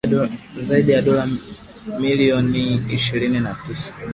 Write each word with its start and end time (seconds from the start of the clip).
Zaidi 0.61 0.91
ya 0.91 1.01
dola 1.01 1.27
milioni 1.99 2.63
ishirini 2.93 3.39
na 3.39 3.53
tisa 3.67 3.93